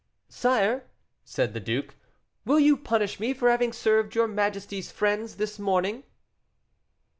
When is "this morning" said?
5.35-6.03